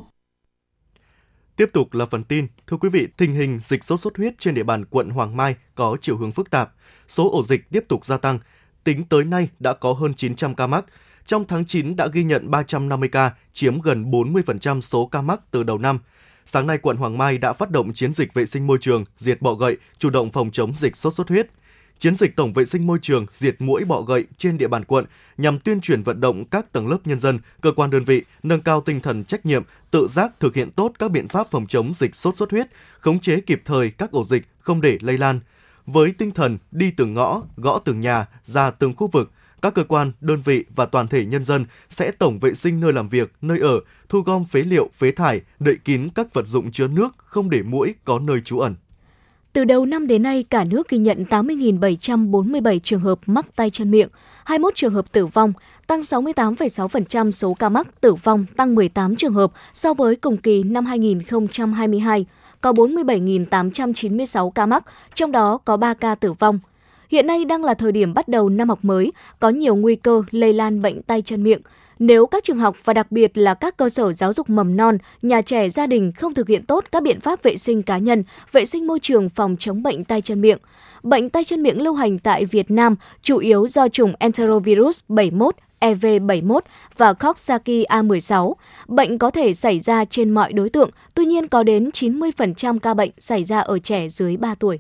[1.57, 2.47] Tiếp tục là phần tin.
[2.67, 5.55] Thưa quý vị, tình hình dịch sốt xuất huyết trên địa bàn quận Hoàng Mai
[5.75, 6.73] có chiều hướng phức tạp.
[7.09, 8.39] Số ổ dịch tiếp tục gia tăng.
[8.85, 10.85] Tính tới nay đã có hơn 900 ca mắc.
[11.27, 15.63] Trong tháng 9 đã ghi nhận 350 ca, chiếm gần 40% số ca mắc từ
[15.63, 15.99] đầu năm.
[16.47, 19.43] Sáng nay, quận Hoàng Mai đã phát động chiến dịch vệ sinh môi trường, diệt
[19.43, 21.51] bọ gậy, chủ động phòng chống dịch sốt xuất huyết.
[21.99, 25.05] Chiến dịch tổng vệ sinh môi trường diệt mũi bọ gậy trên địa bàn quận
[25.39, 28.61] nhằm tuyên truyền vận động các tầng lớp nhân dân, cơ quan đơn vị nâng
[28.61, 31.95] cao tinh thần trách nhiệm, tự giác thực hiện tốt các biện pháp phòng chống
[31.95, 32.67] dịch sốt xuất huyết,
[33.01, 35.41] khống chế kịp thời các ổ dịch không để lây lan.
[35.87, 39.31] Với tinh thần đi từng ngõ, gõ từng nhà, ra từng khu vực,
[39.65, 42.93] các cơ quan, đơn vị và toàn thể nhân dân sẽ tổng vệ sinh nơi
[42.93, 46.73] làm việc, nơi ở, thu gom phế liệu, phế thải, đậy kín các vật dụng
[46.73, 48.75] chứa nước không để mũi có nơi trú ẩn.
[49.53, 53.91] Từ đầu năm đến nay, cả nước ghi nhận 80.747 trường hợp mắc tay chân
[53.91, 54.09] miệng,
[54.45, 55.53] 21 trường hợp tử vong,
[55.87, 60.63] tăng 68,6% số ca mắc tử vong, tăng 18 trường hợp so với cùng kỳ
[60.63, 62.27] năm 2022,
[62.61, 66.59] có 47.896 ca mắc, trong đó có 3 ca tử vong.
[67.15, 70.23] Hiện nay đang là thời điểm bắt đầu năm học mới, có nhiều nguy cơ
[70.31, 71.61] lây lan bệnh tay chân miệng.
[71.99, 74.99] Nếu các trường học và đặc biệt là các cơ sở giáo dục mầm non,
[75.23, 78.25] nhà trẻ, gia đình không thực hiện tốt các biện pháp vệ sinh cá nhân,
[78.53, 80.59] vệ sinh môi trường phòng chống bệnh tay chân miệng.
[81.03, 85.55] Bệnh tay chân miệng lưu hành tại Việt Nam chủ yếu do chủng enterovirus 71
[85.81, 86.61] EV71
[86.97, 88.53] và Coxsackie A16.
[88.89, 92.95] Bệnh có thể xảy ra trên mọi đối tượng, tuy nhiên có đến 90% ca
[92.95, 94.79] bệnh xảy ra ở trẻ dưới 3 tuổi.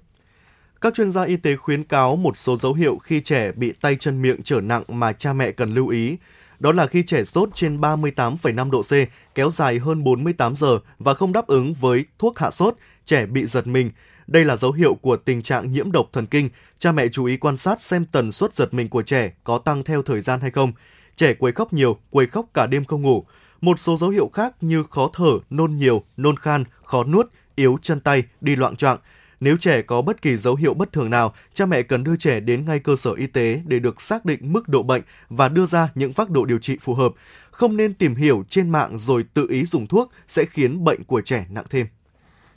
[0.84, 3.96] Các chuyên gia y tế khuyến cáo một số dấu hiệu khi trẻ bị tay
[3.96, 6.16] chân miệng trở nặng mà cha mẹ cần lưu ý.
[6.58, 8.92] Đó là khi trẻ sốt trên 38,5 độ C,
[9.34, 13.46] kéo dài hơn 48 giờ và không đáp ứng với thuốc hạ sốt, trẻ bị
[13.46, 13.90] giật mình.
[14.26, 16.48] Đây là dấu hiệu của tình trạng nhiễm độc thần kinh.
[16.78, 19.84] Cha mẹ chú ý quan sát xem tần suất giật mình của trẻ có tăng
[19.84, 20.72] theo thời gian hay không.
[21.16, 23.24] Trẻ quấy khóc nhiều, quấy khóc cả đêm không ngủ.
[23.60, 27.78] Một số dấu hiệu khác như khó thở, nôn nhiều, nôn khan, khó nuốt, yếu
[27.82, 28.98] chân tay, đi loạn trọng.
[29.44, 32.40] Nếu trẻ có bất kỳ dấu hiệu bất thường nào, cha mẹ cần đưa trẻ
[32.40, 35.66] đến ngay cơ sở y tế để được xác định mức độ bệnh và đưa
[35.66, 37.12] ra những phác đồ điều trị phù hợp.
[37.50, 41.20] Không nên tìm hiểu trên mạng rồi tự ý dùng thuốc sẽ khiến bệnh của
[41.20, 41.86] trẻ nặng thêm.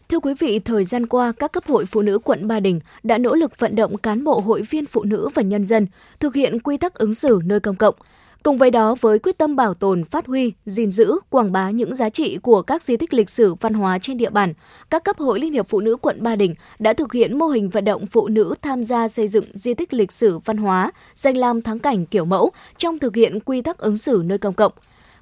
[0.09, 3.17] Thưa quý vị, thời gian qua, các cấp hội phụ nữ quận Ba Đình đã
[3.17, 5.87] nỗ lực vận động cán bộ hội viên phụ nữ và nhân dân
[6.19, 7.95] thực hiện quy tắc ứng xử nơi công cộng–
[8.47, 11.95] Cùng với đó, với quyết tâm bảo tồn, phát huy, gìn giữ, quảng bá những
[11.95, 14.53] giá trị của các di tích lịch sử văn hóa trên địa bàn,
[14.89, 17.69] các cấp hội Liên hiệp Phụ nữ quận Ba Đình đã thực hiện mô hình
[17.69, 21.37] vận động phụ nữ tham gia xây dựng di tích lịch sử văn hóa, danh
[21.37, 24.71] lam thắng cảnh kiểu mẫu trong thực hiện quy tắc ứng xử nơi công cộng.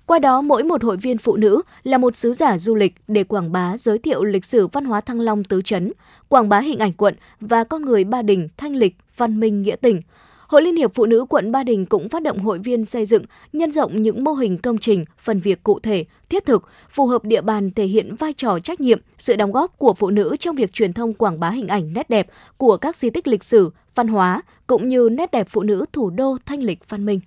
[0.05, 3.23] Qua đó, mỗi một hội viên phụ nữ là một sứ giả du lịch để
[3.23, 5.93] quảng bá giới thiệu lịch sử văn hóa Thăng Long tứ chấn,
[6.27, 9.75] quảng bá hình ảnh quận và con người Ba Đình thanh lịch, văn minh nghĩa
[9.75, 10.01] tình–
[10.55, 13.23] Hội Liên hiệp Phụ nữ quận Ba Đình cũng phát động hội viên xây dựng,
[13.53, 17.23] nhân rộng những mô hình công trình, phần việc cụ thể, thiết thực, phù hợp
[17.23, 20.55] địa bàn thể hiện vai trò trách nhiệm, sự đóng góp của phụ nữ trong
[20.55, 23.69] việc truyền thông quảng bá hình ảnh nét đẹp của các di tích lịch sử,
[23.95, 27.19] văn hóa, cũng như nét đẹp phụ nữ thủ đô thanh lịch văn minh.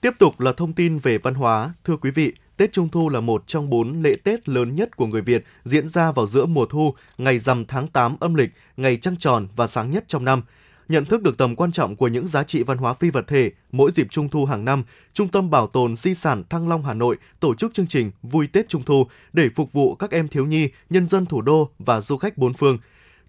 [0.00, 1.74] Tiếp tục là thông tin về văn hóa.
[1.84, 5.06] Thưa quý vị, Tết Trung Thu là một trong bốn lễ Tết lớn nhất của
[5.06, 8.96] người Việt diễn ra vào giữa mùa thu, ngày rằm tháng 8 âm lịch, ngày
[8.96, 10.42] trăng tròn và sáng nhất trong năm–
[10.88, 13.50] Nhận thức được tầm quan trọng của những giá trị văn hóa phi vật thể,
[13.72, 16.94] mỗi dịp Trung thu hàng năm, Trung tâm Bảo tồn Di sản Thăng Long Hà
[16.94, 20.46] Nội tổ chức chương trình Vui Tết Trung thu để phục vụ các em thiếu
[20.46, 22.78] nhi, nhân dân thủ đô và du khách bốn phương.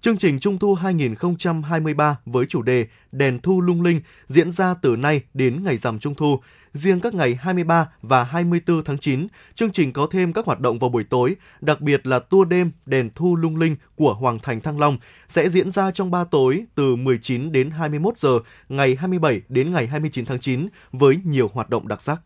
[0.02, 4.96] Chương trình Trung thu 2023 với chủ đề Đèn thu lung linh diễn ra từ
[4.96, 6.40] nay đến ngày rằm Trung thu
[6.74, 10.80] Riêng các ngày 23 và 24 tháng 9, chương trình có thêm các hoạt động
[10.80, 14.62] vào buổi tối, đặc biệt là tour đêm đèn thu lung linh của Hoàng Thành
[14.62, 19.42] Thăng Long sẽ diễn ra trong 3 tối từ 19 đến 21 giờ ngày 27
[19.50, 22.22] đến ngày 29 tháng 9 với nhiều hoạt động đặc sắc.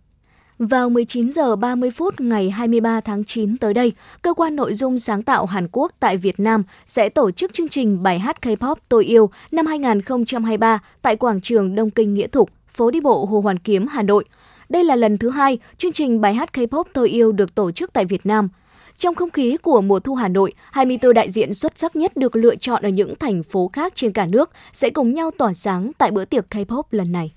[0.69, 4.99] Vào 19 giờ 30 phút ngày 23 tháng 9 tới đây, cơ quan nội dung
[4.99, 8.75] sáng tạo Hàn Quốc tại Việt Nam sẽ tổ chức chương trình bài hát K-pop
[8.89, 13.39] tôi yêu năm 2023 tại quảng trường Đông Kinh Nghĩa Thục, phố đi bộ Hồ
[13.39, 14.25] Hoàn Kiếm, Hà Nội.
[14.69, 17.93] Đây là lần thứ hai chương trình bài hát K-pop Tôi yêu được tổ chức
[17.93, 18.49] tại Việt Nam.
[18.97, 22.35] Trong không khí của mùa thu Hà Nội, 24 đại diện xuất sắc nhất được
[22.35, 25.91] lựa chọn ở những thành phố khác trên cả nước sẽ cùng nhau tỏa sáng
[25.97, 27.31] tại bữa tiệc K-pop lần này.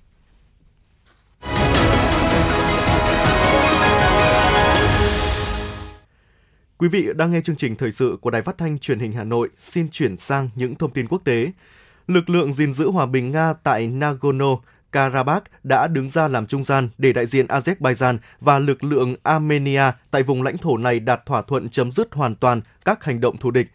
[6.85, 9.25] Quý vị đang nghe chương trình thời sự của Đài Phát thanh Truyền hình Hà
[9.25, 9.49] Nội.
[9.59, 11.53] Xin chuyển sang những thông tin quốc tế.
[12.07, 14.57] Lực lượng gìn giữ hòa bình Nga tại Nagorno
[14.93, 19.83] Karabakh đã đứng ra làm trung gian để đại diện Azerbaijan và lực lượng Armenia
[20.11, 23.37] tại vùng lãnh thổ này đạt thỏa thuận chấm dứt hoàn toàn các hành động
[23.37, 23.67] thù địch.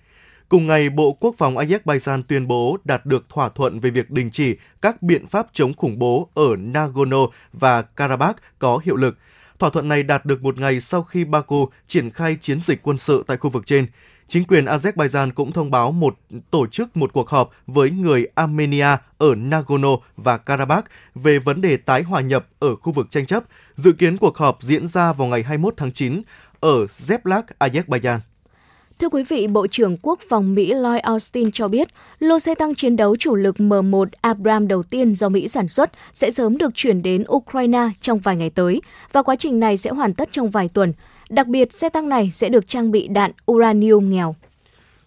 [0.49, 4.29] Cùng ngày, Bộ Quốc phòng Azerbaijan tuyên bố đạt được thỏa thuận về việc đình
[4.31, 9.17] chỉ các biện pháp chống khủng bố ở Nagorno và Karabakh có hiệu lực.
[9.59, 12.97] Thỏa thuận này đạt được một ngày sau khi Baku triển khai chiến dịch quân
[12.97, 13.87] sự tại khu vực trên.
[14.27, 16.17] Chính quyền Azerbaijan cũng thông báo một
[16.51, 21.77] tổ chức một cuộc họp với người Armenia ở Nagorno và Karabakh về vấn đề
[21.77, 23.43] tái hòa nhập ở khu vực tranh chấp.
[23.75, 26.21] Dự kiến cuộc họp diễn ra vào ngày 21 tháng 9
[26.59, 28.19] ở Zeblak, Azerbaijan.
[28.99, 31.87] Thưa quý vị, Bộ trưởng Quốc phòng Mỹ Lloyd Austin cho biết,
[32.19, 35.91] lô xe tăng chiến đấu chủ lực M1 Abrams đầu tiên do Mỹ sản xuất
[36.13, 38.81] sẽ sớm được chuyển đến Ukraine trong vài ngày tới,
[39.11, 40.93] và quá trình này sẽ hoàn tất trong vài tuần.
[41.29, 44.35] Đặc biệt, xe tăng này sẽ được trang bị đạn uranium nghèo.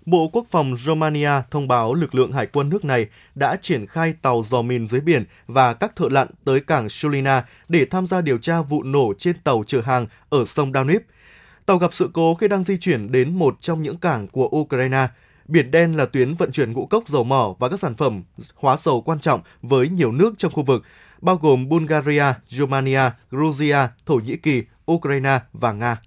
[0.07, 4.15] Bộ Quốc phòng Romania thông báo lực lượng hải quân nước này đã triển khai
[4.23, 8.21] tàu dò mìn dưới biển và các thợ lặn tới cảng Sulina để tham gia
[8.21, 11.05] điều tra vụ nổ trên tàu chở hàng ở sông Danube.
[11.67, 15.09] Tàu gặp sự cố khi đang di chuyển đến một trong những cảng của Ukraine.
[15.49, 18.23] Biển Đen là tuyến vận chuyển ngũ cốc dầu mỏ và các sản phẩm
[18.55, 20.83] hóa dầu quan trọng với nhiều nước trong khu vực,
[21.21, 26.01] bao gồm Bulgaria, Romania, Georgia, Thổ Nhĩ Kỳ, Ukraine và Nga.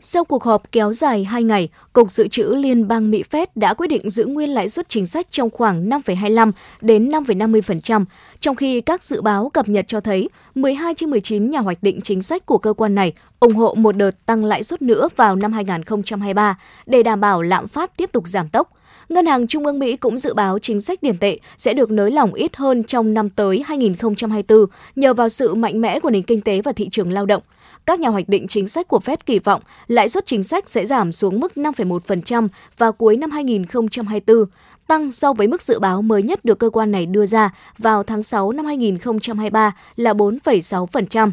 [0.00, 3.74] Sau cuộc họp kéo dài 2 ngày, Cục Dự trữ Liên bang Mỹ Fed đã
[3.74, 8.04] quyết định giữ nguyên lãi suất chính sách trong khoảng 5,25 đến 5,50%,
[8.40, 12.00] trong khi các dự báo cập nhật cho thấy 12 trên 19 nhà hoạch định
[12.00, 15.36] chính sách của cơ quan này ủng hộ một đợt tăng lãi suất nữa vào
[15.36, 18.75] năm 2023 để đảm bảo lạm phát tiếp tục giảm tốc.
[19.08, 22.10] Ngân hàng Trung ương Mỹ cũng dự báo chính sách tiền tệ sẽ được nới
[22.10, 24.66] lỏng ít hơn trong năm tới 2024
[24.96, 27.42] nhờ vào sự mạnh mẽ của nền kinh tế và thị trường lao động.
[27.86, 30.86] Các nhà hoạch định chính sách của Fed kỳ vọng lãi suất chính sách sẽ
[30.86, 34.44] giảm xuống mức 5,1% vào cuối năm 2024,
[34.86, 38.02] tăng so với mức dự báo mới nhất được cơ quan này đưa ra vào
[38.02, 41.30] tháng 6 năm 2023 là 4,6%.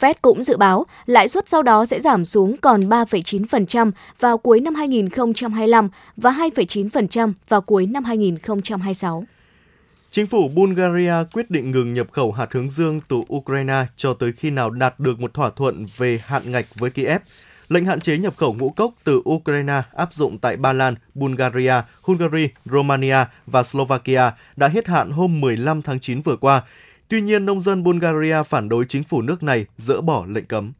[0.00, 4.60] Fed cũng dự báo lãi suất sau đó sẽ giảm xuống còn 3,9% vào cuối
[4.60, 9.24] năm 2025 và 2,9% vào cuối năm 2026.
[10.10, 14.32] Chính phủ Bulgaria quyết định ngừng nhập khẩu hạt hướng dương từ Ukraine cho tới
[14.32, 17.20] khi nào đạt được một thỏa thuận về hạn ngạch với Kiev.
[17.68, 21.74] Lệnh hạn chế nhập khẩu ngũ cốc từ Ukraine áp dụng tại Ba Lan, Bulgaria,
[22.02, 26.62] Hungary, Romania và Slovakia đã hết hạn hôm 15 tháng 9 vừa qua.
[27.14, 30.72] Tuy nhiên, nông dân Bulgaria phản đối chính phủ nước này dỡ bỏ lệnh cấm.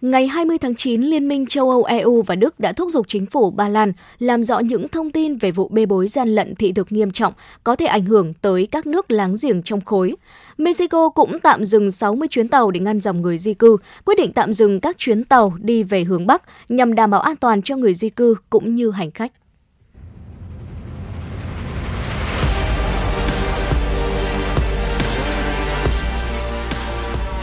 [0.00, 3.26] Ngày 20 tháng 9, Liên minh châu Âu EU và Đức đã thúc giục chính
[3.26, 6.72] phủ Ba Lan làm rõ những thông tin về vụ bê bối gian lận thị
[6.72, 7.32] thực nghiêm trọng
[7.64, 10.16] có thể ảnh hưởng tới các nước láng giềng trong khối.
[10.58, 14.32] Mexico cũng tạm dừng 60 chuyến tàu để ngăn dòng người di cư, quyết định
[14.32, 17.76] tạm dừng các chuyến tàu đi về hướng Bắc nhằm đảm bảo an toàn cho
[17.76, 19.32] người di cư cũng như hành khách.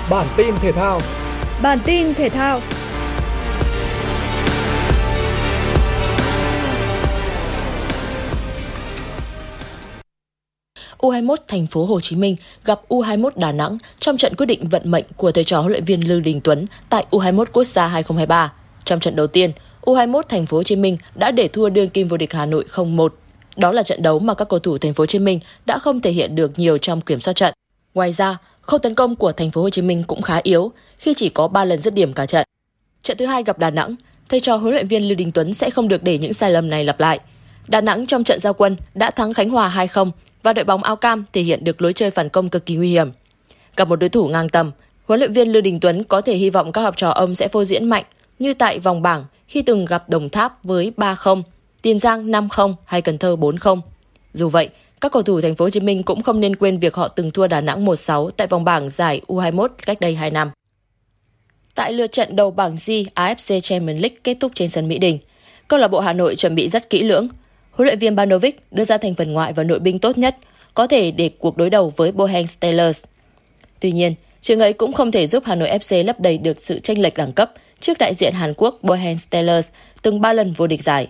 [0.10, 1.02] Bản tin thể thao
[1.62, 2.62] Bản tin thể thao
[10.98, 14.92] U21 thành phố Hồ Chí Minh gặp U21 Đà Nẵng trong trận quyết định vận
[14.92, 18.54] mệnh của thầy trò huấn luyện viên Lưu Đình Tuấn tại U21 Quốc gia 2023.
[18.84, 22.08] Trong trận đầu tiên, U21 thành phố Hồ Chí Minh đã để thua đương kim
[22.08, 23.10] vô địch Hà Nội 0-1.
[23.56, 26.02] Đó là trận đấu mà các cầu thủ thành phố Hồ Chí Minh đã không
[26.02, 27.54] thể hiện được nhiều trong kiểm soát trận.
[27.94, 31.14] Ngoài ra, Khâu tấn công của thành phố Hồ Chí Minh cũng khá yếu khi
[31.14, 32.46] chỉ có 3 lần dứt điểm cả trận.
[33.04, 33.96] Trận thứ hai gặp Đà Nẵng,
[34.30, 36.70] thầy trò huấn luyện viên Lưu Đình Tuấn sẽ không được để những sai lầm
[36.70, 37.20] này lặp lại.
[37.68, 40.12] Đà Nẵng trong trận giao quân đã thắng Khánh Hòa 2-0
[40.44, 42.90] và đội bóng áo cam thể hiện được lối chơi phản công cực kỳ nguy
[42.90, 43.12] hiểm.
[43.78, 44.72] Gặp một đối thủ ngang tầm,
[45.06, 47.48] huấn luyện viên Lưu Đình Tuấn có thể hy vọng các học trò ông sẽ
[47.48, 48.04] phô diễn mạnh
[48.40, 51.42] như tại vòng bảng khi từng gặp Đồng Tháp với 3-0,
[51.82, 53.82] Tiền Giang 5-0 hay Cần Thơ 4-0.
[54.34, 54.70] Dù vậy,
[55.02, 57.32] các cầu thủ thành phố Hồ Chí Minh cũng không nên quên việc họ từng
[57.32, 60.52] thua Đà Nẵng 1-6 tại vòng bảng giải U21 cách đây 2 năm.
[61.76, 65.20] Tại lượt trận đầu bảng G AFC Champions League kết thúc trên sân Mỹ Đình,
[65.68, 67.28] câu lạc bộ Hà Nội chuẩn bị rất kỹ lưỡng.
[67.72, 70.36] Huấn luyện viên Banovic đưa ra thành phần ngoại và nội binh tốt nhất
[70.74, 73.04] có thể để cuộc đối đầu với Boheng Steelers.
[73.80, 76.80] Tuy nhiên, trường ấy cũng không thể giúp Hà Nội FC lấp đầy được sự
[76.80, 80.68] tranh lệch đẳng cấp trước đại diện Hàn Quốc Boheng Steelers từng 3 lần vô
[80.68, 81.08] địch giải.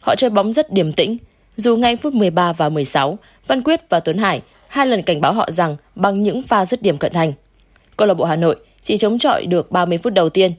[0.00, 1.16] Họ chơi bóng rất điềm tĩnh,
[1.60, 5.32] dù ngay phút 13 và 16, Văn Quyết và Tuấn Hải hai lần cảnh báo
[5.32, 7.32] họ rằng bằng những pha dứt điểm cận thành.
[7.96, 10.52] Câu lạc bộ Hà Nội chỉ chống chọi được 30 phút đầu tiên.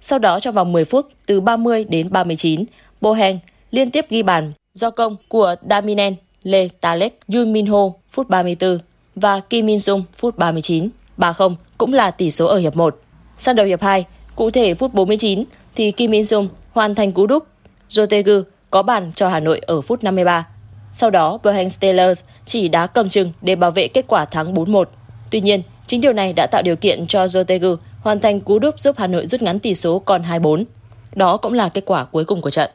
[0.00, 2.64] Sau đó trong vòng 10 phút từ 30 đến 39,
[3.00, 3.38] Boheng
[3.70, 8.78] liên tiếp ghi bàn do công của Daminen, Lê Talek, Yun Min Ho phút 34
[9.14, 10.88] và Kim Min Sung phút 39.
[11.18, 12.98] 3-0 cũng là tỷ số ở hiệp 1.
[13.38, 14.04] Sang đầu hiệp 2,
[14.36, 17.46] cụ thể phút 49 thì Kim Min Sung hoàn thành cú đúp.
[17.88, 20.46] Jotegu có bàn cho Hà Nội ở phút 53.
[20.92, 24.84] Sau đó, Berhane Steelers chỉ đá cầm chừng để bảo vệ kết quả thắng 4-1.
[25.30, 28.80] Tuy nhiên, chính điều này đã tạo điều kiện cho Jotegu hoàn thành cú đúp
[28.80, 30.64] giúp Hà Nội rút ngắn tỷ số còn 2-4.
[31.14, 32.70] Đó cũng là kết quả cuối cùng của trận.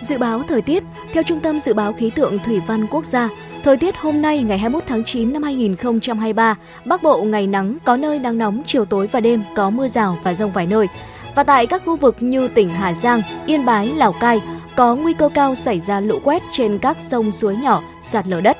[0.00, 3.28] Dự báo thời tiết, theo Trung tâm Dự báo Khí tượng Thủy văn Quốc gia,
[3.64, 7.96] thời tiết hôm nay ngày 21 tháng 9 năm 2023, Bắc Bộ ngày nắng, có
[7.96, 10.86] nơi nắng nóng, chiều tối và đêm có mưa rào và rông vài nơi.
[11.34, 14.42] Và tại các khu vực như tỉnh Hà Giang, Yên Bái, Lào Cai,
[14.76, 18.40] có nguy cơ cao xảy ra lũ quét trên các sông suối nhỏ, sạt lở
[18.40, 18.56] đất.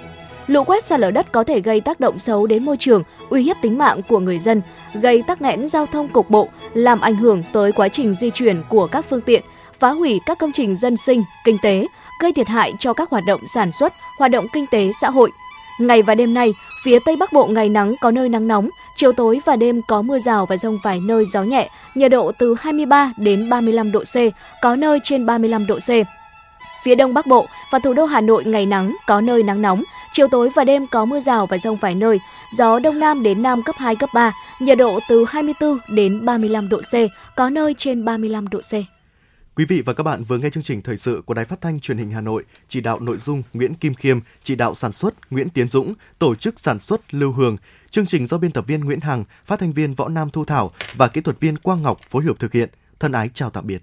[0.46, 3.42] Lũ quét sạt lở đất có thể gây tác động xấu đến môi trường, uy
[3.42, 4.62] hiếp tính mạng của người dân,
[4.94, 8.62] gây tắc nghẽn giao thông cục bộ, làm ảnh hưởng tới quá trình di chuyển
[8.68, 9.42] của các phương tiện,
[9.78, 11.86] phá hủy các công trình dân sinh, kinh tế,
[12.20, 15.30] gây thiệt hại cho các hoạt động sản xuất, hoạt động kinh tế xã hội.
[15.86, 19.12] Ngày và đêm nay, phía Tây Bắc Bộ ngày nắng có nơi nắng nóng, chiều
[19.12, 22.54] tối và đêm có mưa rào và rông vài nơi gió nhẹ, nhiệt độ từ
[22.60, 24.16] 23 đến 35 độ C,
[24.62, 25.90] có nơi trên 35 độ C.
[26.84, 29.84] Phía Đông Bắc Bộ và thủ đô Hà Nội ngày nắng, có nơi nắng nóng,
[30.12, 32.20] chiều tối và đêm có mưa rào và rông vài nơi,
[32.52, 36.68] gió Đông Nam đến Nam cấp 2, cấp 3, nhiệt độ từ 24 đến 35
[36.68, 36.94] độ C,
[37.36, 39.01] có nơi trên 35 độ C.
[39.56, 41.80] Quý vị và các bạn vừa nghe chương trình thời sự của Đài Phát thanh
[41.80, 45.32] Truyền hình Hà Nội, chỉ đạo nội dung Nguyễn Kim Khiêm, chỉ đạo sản xuất
[45.32, 47.56] Nguyễn Tiến Dũng, tổ chức sản xuất Lưu Hường.
[47.90, 50.70] Chương trình do biên tập viên Nguyễn Hằng, phát thanh viên Võ Nam Thu Thảo
[50.96, 52.68] và kỹ thuật viên Quang Ngọc phối hợp thực hiện.
[53.00, 53.82] Thân ái chào tạm biệt.